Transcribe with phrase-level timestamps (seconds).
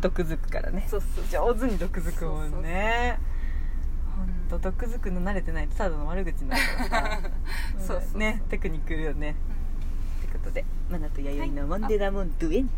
[0.00, 0.86] 毒づくからね。
[0.88, 1.24] そうそう。
[1.28, 3.18] 上手に毒づくもんね。
[4.16, 7.20] 本当毒づくの慣れてないとただの悪口になるからさ。
[7.78, 9.36] そうそうねテクニックいるよね。
[10.20, 12.70] ってことでマナと弥生のモンデダモンドゥエン、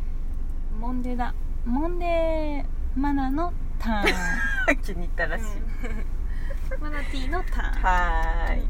[0.78, 2.64] モンデだモンデ
[2.96, 4.76] マナのターン。
[4.82, 5.44] 気に入ったらしい、
[6.80, 7.82] マナティーのターン。
[7.82, 8.66] はーい。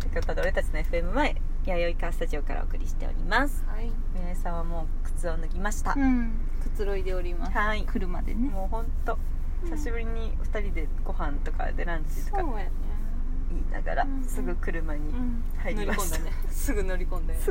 [0.00, 1.36] ということで俺たちの FM 前
[1.72, 3.64] 弥生カースタジオからお送りしております。
[3.66, 3.86] はい。
[4.14, 6.32] 弥生さんはもう靴を脱ぎました、うん。
[6.62, 7.56] くつろいでおります。
[7.56, 7.84] はい。
[7.84, 8.48] 車でね。
[8.48, 9.18] もうほんと。
[9.64, 12.70] 久しぶりに2人でご飯とかでランチとかそうやね。
[13.50, 15.42] 言いながらうんすぐ車にうん。
[15.58, 16.18] 入りました。
[16.18, 16.36] 乗り込んだね。
[16.52, 17.46] すぐ乗り込んだよね。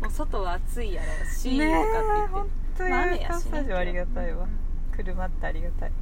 [0.00, 2.50] もう外は暑いやろうしねえとかって言本って。
[2.78, 3.40] 当にまあ雨やしね。
[3.40, 4.46] スタジオありがたいわ。
[4.92, 5.92] 車ってありがたい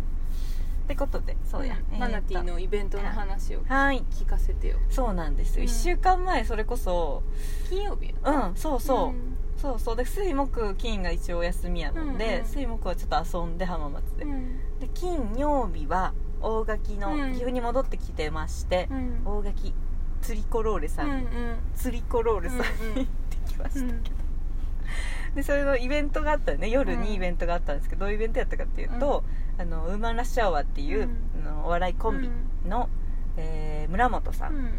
[0.87, 1.99] ってことでそうや、ん。
[1.99, 4.05] マナティーのイベントの話をはい。
[4.13, 4.79] 聞かせてよ。
[4.89, 5.69] そうなんですよ、うん。
[5.69, 7.25] 1週間前それこそ。
[7.69, 9.37] 金曜日やうんそうそう、ん。
[9.57, 9.97] そうそう。
[9.97, 12.47] で水木金が一応お休みやもんで、うんうん。
[12.47, 14.59] 水木はちょっと遊んで浜松で、うん。
[14.79, 17.33] で金曜日は大垣のうん。
[17.33, 19.23] 岐阜に戻ってきてましてう、ん。
[19.25, 19.75] 大垣
[20.23, 21.57] 釣りコローレさん、うんうん。
[21.75, 25.35] 釣りコローレさんに行ってきましたけど、うん。
[25.35, 26.71] でそれのイベントがあったよね。
[26.71, 29.25] 夜にイベントがあったんですけど、どういうイベントやったかっていうと、
[29.59, 31.47] あのウーマンラッシュアワーっていう、うん。
[31.47, 32.31] あのお笑いコンビ
[32.69, 32.89] の、
[33.37, 34.71] えー村本さんっうん。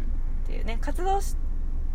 [0.46, 1.34] ていうね活動し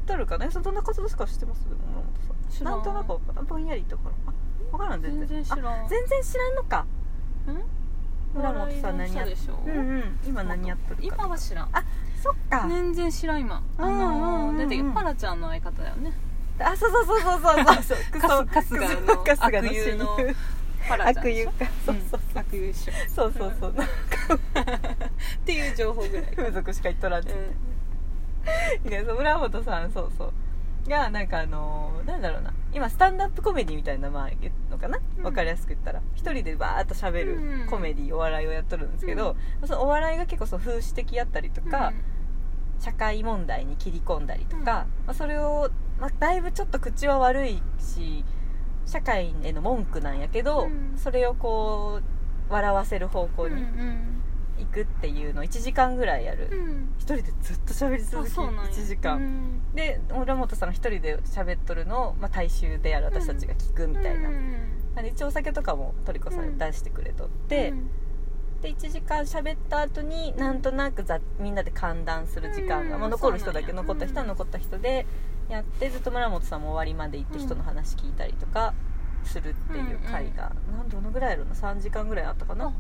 [0.06, 0.45] とるかな？
[0.45, 1.66] えそどんな活動しか知ってます？
[1.67, 2.06] 村本
[2.50, 2.66] さん。
[2.66, 4.31] なんとなくぼんやりとかあ
[4.72, 5.28] 分からん全然。
[5.28, 5.86] 全然知らん。
[5.86, 6.86] あ全然知らんのか。
[7.48, 7.64] うん？
[8.34, 9.28] 村本さん何やっ
[9.66, 10.20] うんうん。
[10.26, 11.02] 今何やっとるか。
[11.04, 11.70] 今は知らん。
[11.72, 11.84] あ
[12.22, 12.67] そっか。
[12.67, 13.64] 全然知らん今。
[13.78, 14.58] あうんうんうんうん。
[14.58, 16.14] の出てパラちゃんの相方だよね。
[16.59, 17.98] あそうそうそうそうそう。
[18.22, 18.48] そう。
[18.48, 20.17] 春日のクソ春日の悪友の
[20.89, 21.53] 悪友か。
[21.86, 22.34] そうそうう。
[22.36, 23.73] ん悪友一緒そうそうそう。
[23.73, 23.88] なん。
[23.88, 23.94] か
[24.34, 26.26] っていう情報ぐらい。
[26.36, 27.34] 風俗しか言っとらんっそ
[29.14, 30.89] う村本さんそうそう。
[30.89, 32.54] がなんかあのーなんだろうな。
[32.73, 35.23] 今スタンダップコメディみたいなまあ言うのかな、うん。
[35.23, 36.02] わかりやすく言ったら。
[36.16, 37.64] 一人でバーッと喋うん。
[37.66, 41.66] るコメディお笑いをやっとるんですけど、そのお笑いが結構そう風刺的やったりとん。
[41.66, 41.94] か、
[42.80, 44.66] 社会問題に切り込んだりとか、うん。
[44.66, 48.26] まあ、それを、まあ、だいぶちょっと口は悪いし
[48.86, 50.98] 社会への文句なんやけど、うん。
[50.98, 52.02] それをこ
[52.49, 54.21] う笑わせる方向にん
[54.58, 56.93] 行くっていうのを1時間ぐらいやる、うん。
[56.98, 58.72] 一人でずっと喋り続あきそうなんや。
[58.72, 59.76] 1時間、うん。
[59.76, 64.54] で村本さんが一人で喋っとるのを、まあ、大衆である私たちが聞くみたいな、うん
[65.11, 66.58] 一応お酒とかもトリコさん。
[66.60, 67.89] 出してくれとって、うん。
[68.61, 73.02] で1時間喋った後になんとなくざみんなで歓談する時間が、うん。
[73.02, 75.08] まあ、残る人だけ残った人は残った人で
[75.49, 78.73] やってずっと村本さんも終わりまで行って人の話聞いたりとか
[79.23, 82.73] するっていう回が、なんどのぐらいやろな3時間ぐらいあったかな、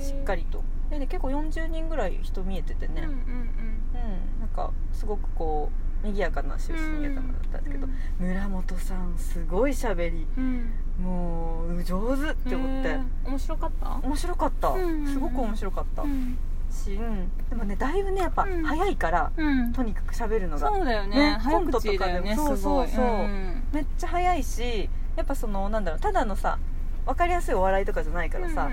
[0.00, 0.62] しっかりと。
[0.90, 4.40] で、ね、結構40人ぐらい人見えててね、うんうんうん。
[4.40, 5.70] なんかすごくこ
[6.02, 7.86] う賑やかな出身やったんですけど、
[8.18, 10.26] 村本さんすごい喋り。
[10.36, 10.70] うん。
[11.00, 12.98] もう上手って思って。
[13.24, 14.00] 面白かった？
[14.02, 14.68] 面白かった。
[14.68, 15.06] うん。
[15.06, 16.02] すごく面白かった。
[16.02, 16.38] うん
[16.70, 17.30] し、うん。
[17.48, 18.62] でもねだいぶねやっぱうん。
[18.64, 19.72] 早いから、うん。
[19.72, 20.68] とにかく喋るのが。
[20.68, 21.38] そうだよね。
[21.44, 22.34] コントとかでも。
[22.36, 23.04] そうそうそう。
[23.26, 23.62] ん。
[23.72, 26.58] めっちゃ早いしやっぱそのなんだろうただのさ
[27.06, 28.70] 分かりやすいお笑いとかじゃないからさ、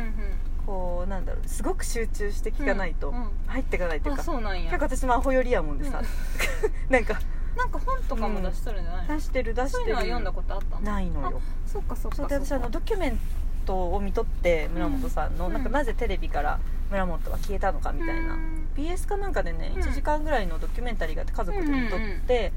[0.66, 3.14] こうなんだろうすごく集中して聞かないと
[3.48, 4.70] 入っていかないっていうあか、そうなんや。
[4.70, 6.02] 結構私もアホ寄りやもんでさ、
[6.90, 7.20] なんか
[7.56, 9.08] なんか本とかも出しとるんじゃない？
[9.08, 9.90] の出してる出そうしてる。
[9.90, 10.82] いうのは読んだことあったの？
[10.82, 11.42] ないのよ。
[11.66, 12.36] そっかそっかそっか。
[12.56, 13.20] あのドキュメン
[13.68, 19.82] トを見とって村本さんの、うんなんかなぜテレビから村本は消えたのかみたいな、うん BS かなんかでね、うん。
[19.82, 22.54] 1時間ぐらいのドキュメンタリーがあって家族で見とって、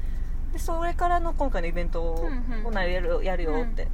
[0.53, 2.73] でそれからの今回のイベントを、うんうんこん。
[2.75, 3.87] なんやるやるよって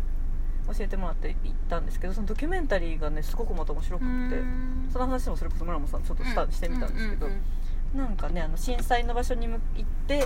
[0.68, 4.10] 教えてもらって行ったんですけどそのドキュメンタリーがねすごくまた面白くって、う
[4.44, 4.90] ん。
[4.92, 7.42] その話もそれこそ村本さんちょっとした、してみたんですけど、うんうん
[7.96, 10.26] なんかねあの震災の場所に向行って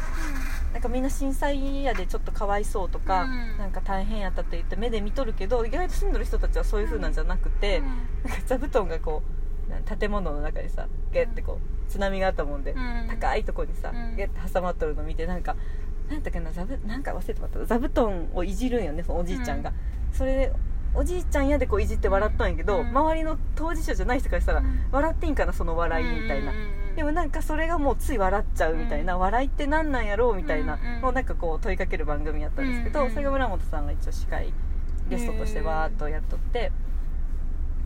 [0.74, 3.58] なんかみんな震災やでちょっとかわいそうとか、うん。
[3.58, 7.86] なんか大変やったって言って目で見とるけど意外と住んでる人たちはそういう風なんじゃなくて、うん。
[8.30, 9.22] なんか座布団がこ
[9.68, 13.08] うな建物の中にさゲッてこう津波があったもんで、うん。
[13.10, 14.16] 高いとこにさ、うん。
[14.16, 15.56] ゲッて挟まっとるの見てなんか
[16.10, 17.66] なんだっけな座布なんか忘れてもらった。
[17.66, 19.74] 座布団をいじるんよねそのおじいちゃんが、う
[20.14, 20.18] ん。
[20.18, 20.54] それで
[20.94, 22.90] おじいちゃんやでこういじって笑ったんやけど、うん。
[22.90, 24.80] 周りの当事者じゃない人からしたら、うん。
[24.92, 26.52] 笑っていいんかなその笑いみたいな、
[26.96, 34.54] でもなんかそれがもうつい笑っちゃうみたいな、う笑いって何なんやろうみたいなのをなんかこう問いかける番組やったんですけど、それが村本さんが一応司会
[35.10, 36.72] ゲストとしてわーっとやっとって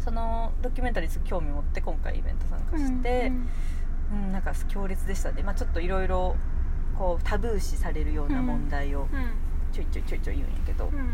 [0.03, 6.35] そのドキュメンタリーに興味持って今回イベント参加して、うんなんか強烈でしたね、まあ、ちょっといろいろ
[6.95, 9.07] こうタブー視されるような問題をうん。
[9.73, 10.99] ちょいちょいちょいちょい言うんやけど、うん。
[10.99, 11.05] うん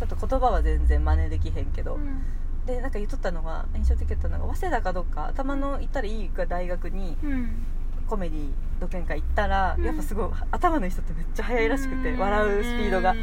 [0.00, 2.22] ちょっと言葉は全然真似できへんけど、うん。
[2.66, 7.66] でなんか言っとったのが印象的だったのが早稲田かどっか頭の行ったらいい大学にうん。
[8.08, 8.48] コメディ
[8.80, 9.84] 独演会行ったら、うん。
[9.84, 13.12] やっぱすごい頭のいい人ってめっちゃ速いらしくて、笑うスピードが。
[13.12, 13.18] うん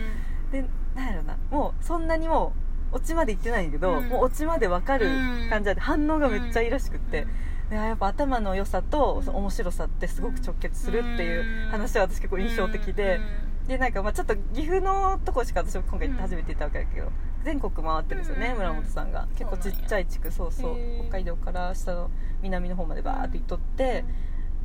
[0.51, 0.63] で
[0.95, 2.53] なんやろなもうそんなにも
[2.91, 4.07] オチまで言ってないんだけど、うん。
[4.07, 5.09] もうオチまで分かる
[5.49, 7.27] 感じで反応がめっちゃいいらしくって、
[7.69, 13.19] でやっぱ頭の良さと面白さってすごく直結するっていう話は私結構印象的で、
[13.67, 17.11] でなんかまあちょっと岐阜のとこしか私も今回初めて行ったわけだけど、
[17.43, 19.27] 全国回ってるんですよね、うん村本さんが。
[19.37, 20.77] 結構ちっちゃい地区そうそう
[21.09, 22.09] 北海道から下の
[22.41, 24.05] 南の方までバーって行っとって、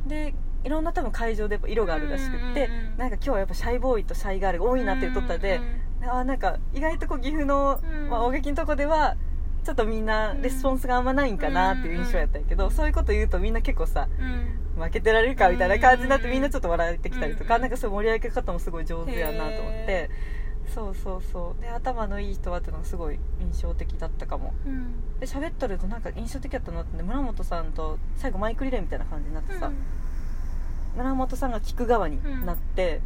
[0.07, 0.33] で
[0.63, 5.59] いろんな多分会場でやっぱ色があるらしくって、なんか今日はやっぱシャイボーイとシャイガールが多いなって言っとったで、
[6.01, 8.09] あーなんか意外とこう岐阜の、うん。
[8.09, 9.15] まあ、大劇のとこでは
[9.63, 14.07] ちょっとみんなレスポンスがあんまないんかなっていう印象やったんやけど、そういうこと言うとみんな結構さ
[14.75, 17.61] 負けてられるかみたいな感じになってみんなちょっと笑ってきたりとか、うん。
[17.61, 20.09] なんかそういう盛り上げ方もすごい上手やなと思って。
[20.73, 21.61] そうそうそう。
[21.61, 24.53] で頭のいい人はっていうのがすごい印象的だったかも。
[25.19, 29.71] で喋っとるとなんか印象的だったなってね村本さんと最後マイクリレーみたいな感じになってさ、
[30.95, 33.01] 村本さんが聞く側になって、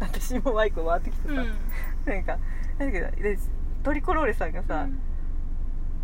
[0.00, 2.38] 私もマイク回ってきてさ、なんか
[2.78, 3.38] なんだけどで
[3.82, 4.88] トリコローレさんがさ、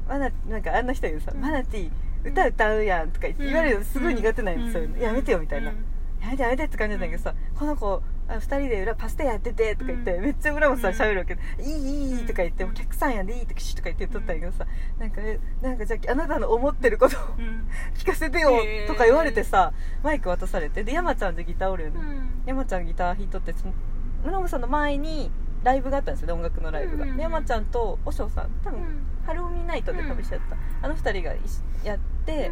[0.08, 1.40] マナなんかあんな人言うさ「うん。
[1.40, 1.90] マナティ
[2.24, 4.98] 歌歌うやん」とか言って言われるのすごい苦手なんよ、そういうの。
[4.98, 5.74] やめてよみたいな、や
[6.30, 10.22] めてやめてって感じなんだけどさ、この子あ2人で裏パスタやっててとか言って、うん。
[10.22, 11.34] めっちゃ村本さん喋るわけ。
[11.34, 11.68] で「うん。
[11.68, 12.70] いいいいいい」とか言って「うん。
[12.70, 14.66] お客さんやでいい」とかシュッとか言って言ったんやけどさ
[14.98, 17.20] なんかえなんかじゃああなたの思ってることを
[17.96, 18.50] 聞かせてよ
[18.86, 19.72] とか言われてさ
[20.04, 20.84] マイク渡されて。
[20.84, 22.00] で山ちゃんでギターおるよね、
[22.46, 23.72] 山ちゃんギター弾いとってその
[24.24, 28.80] 村本さんの前にライブがあったんですよね音楽のライブが、うん山ちゃんと和尚さん多分、
[29.26, 32.50] ハローミーナイトで旅しちゃった、あの二人がいしやって、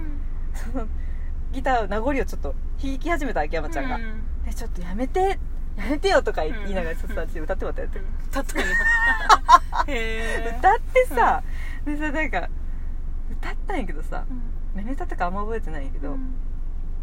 [0.55, 0.87] その
[1.52, 3.99] ギター名残をちょっと弾き始めた秋山ちゃんが、
[4.44, 5.38] でちょっとやめて
[5.76, 8.66] やめてよとか言いながらちょっと私歌ってもらったや って、歌ったんや
[9.87, 11.43] へ歌ってさ、
[11.84, 12.49] でさなんか
[13.31, 14.25] 歌ったんやけどさ、
[14.75, 16.16] 何歌ったかあんま覚えてないんやけど、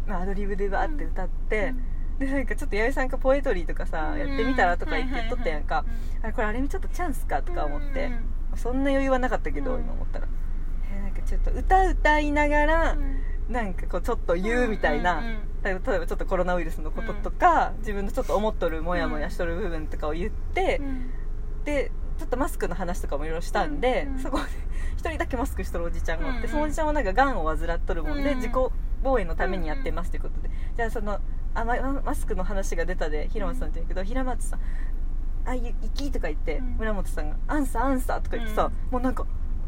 [0.06, 1.74] まあ、アドリブでバーって歌って、
[2.18, 5.84] でなんかちょっと弥生さんがポエトリーとかさ、やってみたらとか言ってとったやんか、
[6.22, 8.10] あれこれあれにちょっとチャンスかとか思って、
[8.54, 9.80] そんな余裕はなかったけど、うん。
[9.82, 10.28] 今思ったら、
[10.92, 12.96] えーなんかちょっと歌歌いながら、
[13.48, 15.22] なんかこうちょっと言うみたいな、
[15.62, 20.80] 例えば例えばちょっとコロナウイルスのこととか、自分のちょっと思っとるモヤモヤしとる部分とかを言って、
[21.64, 24.44] でちょっとマスクの話とかもいろいろしたんで、そこで
[24.96, 28.52] 一人だけマスクしとるおじちゃんがおって、そのおじちゃんはなんかがんを患っとるもんで、うん自己
[29.02, 31.20] 防衛のためにやってますということで、じゃあその
[31.56, 34.60] あママスクの話が出たで平松さんって言うけど、平松さん
[35.48, 36.76] 「あい行き」とか言って、うん。
[36.78, 38.92] 村本さんが「アンサーアンサー」とか言ってさ、うん。
[38.92, 39.24] もうなんか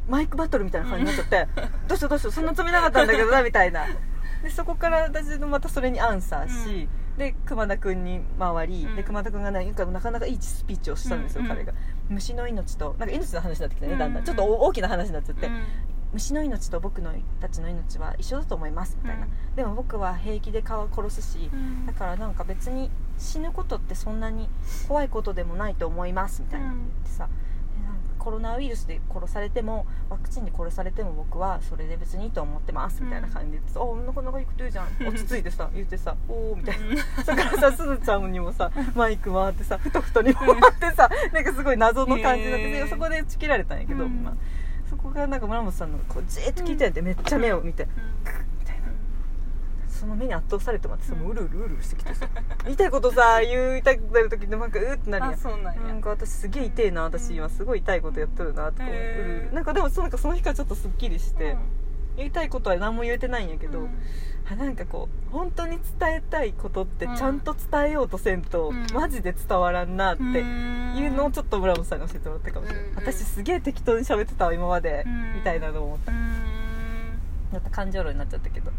[0.08, 1.48] マイクバトルみたいな感じになっちゃって
[1.88, 3.86] 「どうしたどうしたそんなつもりなかったんだけどな」みたいな。
[4.42, 8.96] でそこから私のまたそれにアンサーし、で熊田君に回り、うん。
[8.96, 11.48] で熊田君がなんかなかなかいいスピーチをしたんですよ、うん。
[11.48, 11.72] 彼が。
[12.08, 14.24] 虫の命となんか命の話になってきたね、だんだん。
[14.24, 15.50] ちょっと大きな話になっちゃって、
[16.12, 19.26] 虫の命と僕のたちの命は一緒だと思いますみたいな、
[19.56, 21.50] でも僕は平気で顔を殺すし、
[21.86, 24.48] だからなんか別に死ぬことってそんなに
[24.86, 26.66] 怖いことでもないと思いますみたいな。
[26.66, 26.78] うん。
[26.78, 27.28] 言ってさ、
[28.18, 34.88] コロナウイルスで殺されてもワクチンで殺されても僕はそれで別にいいと思ってますみたいな感じで言ってさ「おなかなかいいこと言うじゃん。
[35.06, 37.24] 落ち着いてさ言ってさ「おお」みたいな。
[37.24, 42.84] それからさすずちゃんにもさマイク回ってさふとふとに回ってさなんかすごい謎の感じになってへー。
[42.84, 44.24] でそこでち切られたんやけど、うん。
[44.24, 44.34] まあ、
[44.88, 47.86] そこがなんか村本さんのこうじーっと聞いてやってめっちゃ目を見て、
[48.60, 48.88] みたいな。
[49.88, 51.20] その目に圧倒されてもらってさ、うん。
[51.20, 52.28] もううるうるうるしてきてさ
[52.64, 55.34] 言いたいことさ言いたくなる時になんかうーってなるやん。
[55.34, 55.80] あそうなんや。
[55.80, 58.94] なんか私すげえ痛えな私今すごい痛いことやっとるなとか思う。
[58.94, 61.56] うるうるなんかでもそなんかその日からちょっとすっきりして、
[62.18, 63.88] 言いたいことは何も言えてないんやけど、
[64.50, 68.86] あなんかこう本当に伝えたいことってちゃんと伝えようとせんと、うん。
[68.92, 72.96] マジで伝わらんなっていうのをちょっと村本さんが教えてもらったかもしれない、うん。
[72.96, 75.34] 私すげえ適当に喋ってたわ今まで、うん。
[75.36, 76.12] みたいなのを思った。
[77.52, 78.70] また感情論になっちゃったけど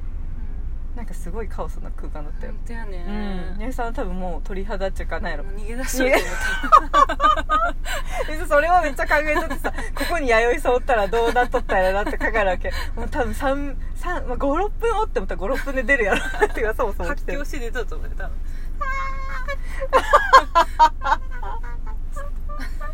[0.95, 2.53] なんかすごいカオスな空間だったよ。
[2.53, 2.91] 本当やうん。
[2.91, 5.43] ね宮城さんは多分もう鳥肌っていうかなんやろ。
[5.43, 6.09] もう逃げ出しよう
[8.47, 12.71] それはめっちゃ考えとってさここに弥生さんおったらどうなっとったやろなってかかるわけ。
[12.95, 17.39] もう多分3、3まあ、56分おって思ったら56分で出るやろなっていうかそもそも来てる。
[17.39, 18.35] 発狂して出たと思うよ多分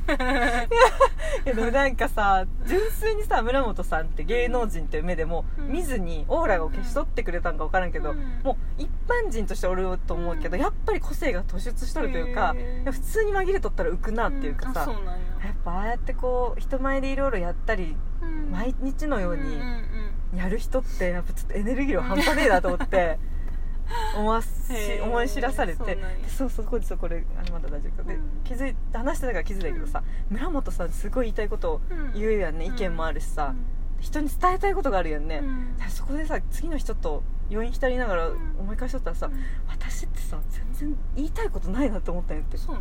[1.45, 5.71] いやでもなんかさ純粋にさ村本さんって芸能人っていう目でもうん。
[5.71, 8.41] 見ずにオーラを消し取ってくれたんか分からんけど、うん。
[8.43, 10.61] もう一般人としておると思うけど、うん。
[10.61, 15.47] やっぱり個性が突出しとるというか普通に紛れとったら浮くなっていうかさ、や。
[15.47, 18.51] やっぱああやってこう人前でいろいろやったりうん。
[18.51, 19.59] 毎日のように
[20.35, 23.19] やる人ってやっぱちょっとエネルギー量半端ねえなと思って
[24.17, 24.47] 思わし
[25.01, 28.03] 思い知らされてそうそうそうこれそうこれあれまだ大丈夫。
[28.03, 28.21] かでうん。
[28.43, 32.57] 気づい話してたから気づいたけどさ村本さんすごい言いたいことをうん言うやん。
[32.57, 33.53] ね意見もあるしさ。
[34.01, 35.37] 人に伝えたいことがあるやんね。
[35.41, 35.75] うん。
[35.89, 38.37] そこでさ次の人と余韻浸りながらうん。
[38.59, 39.43] 思い返しとったらさうん。
[39.67, 42.77] 私ってさ全然言いたいことないなって思ったんやってそう。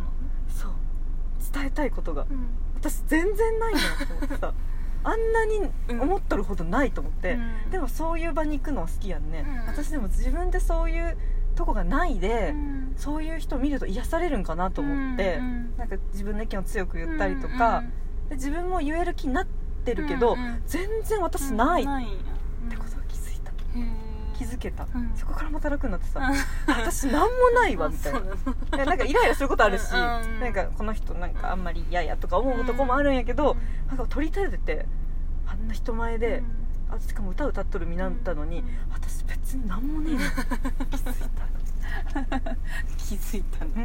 [1.53, 2.23] 伝えたいことが。
[2.23, 2.47] うん。
[2.75, 4.53] 私全然ないなと思ってさ
[5.05, 5.61] あんなに
[6.01, 7.71] 思っとるほどないと思って、うん。
[7.71, 9.67] でもそういう場に行くのは好きやんね、うん。
[9.67, 11.15] 私でも自分でそういう
[11.55, 12.93] とこがないで、うん。
[12.97, 17.83] そういう人を見ると癒されるんかなと思って、うんなんか自分の意見を強く言ったりとか、
[18.29, 19.47] で自分も言える気になっ
[19.85, 20.35] てるけど、
[20.65, 21.85] 全然私ないっ
[22.69, 23.04] てこと
[24.37, 25.11] 気づけた、うん。
[25.15, 26.35] そこからまた楽になってさ、うん。
[26.73, 28.19] 私なんもないわ みたいな。
[28.85, 33.55] なんかイライラすることあるし、うんなんかこの人なんかあんまり嫌やとか思うとこもあるんやけど、
[33.87, 34.85] なんか取り立てて
[35.47, 36.43] あんな人前で、
[36.89, 38.65] あしかも歌歌っとる身だったのに、うん。
[38.91, 40.19] 私別になんもねえの。
[40.19, 40.35] 気
[40.97, 41.15] づい
[42.97, 43.69] 気づいたん。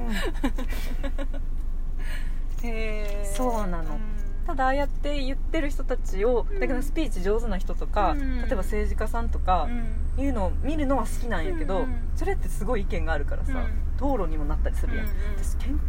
[2.62, 3.36] へー。
[3.36, 3.98] そうなの
[4.46, 6.60] ただああやって言ってる人たちを、うん。
[6.60, 8.38] だからスピーチ上手な人とか、うん。
[8.42, 9.68] 例えば政治家さんとか
[10.16, 10.24] うん。
[10.24, 14.12] いうのを見るのは好きなんやけど、うんそれってすごい意見があるからさ、うん。
[14.12, 15.74] 討論にもなったりするやん、うん私けん。
[15.74, 15.80] 討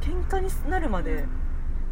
[0.00, 1.24] 喧嘩になるまで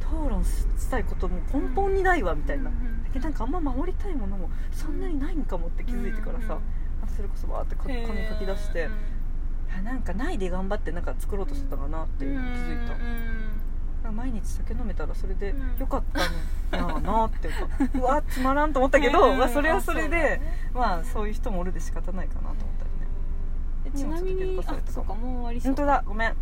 [0.01, 2.71] 討論したいことも根本にないわみたいな、
[3.13, 6.59] でなんかあんま守りたいものもそんなにないんかもって気づいてからさ、
[7.03, 8.89] あそれこそバーってか紙書き出して、
[9.77, 12.95] あなんかないで頑張ってなんか作ろうとしてたかなっていうのを気づいた、
[14.13, 15.79] 毎日酒飲めたらそれでうん。
[15.79, 16.03] よかっ
[16.71, 20.41] たのやなっていうかうわつまらんと思ったけど、まあ、それはそれで
[20.75, 22.85] まあそういう人もおるで仕方ないかなと思った
[23.87, 23.99] りね。
[23.99, 25.15] ちなみもちょっと気づにあそうかかされたかも？
[25.15, 25.75] もう終わりそう。
[25.75, 26.31] 本当だごめん。
[26.31, 26.37] うん。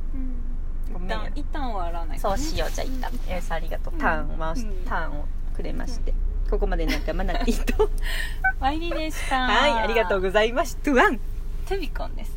[0.92, 1.16] ごめんや。
[1.16, 3.11] 一旦一旦は洗わないそうしようじゃあ一旦。
[3.28, 4.85] えーさあありがとうターンを回し、うん。
[4.85, 6.14] ターンをくれまして、
[6.50, 7.90] ここまで仲間なきと。
[8.61, 9.47] ワイリでした。
[9.47, 11.19] はいありがとうございましたワン。
[11.66, 12.35] トゥビコンですね